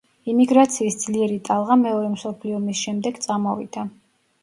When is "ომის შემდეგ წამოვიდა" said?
2.63-3.91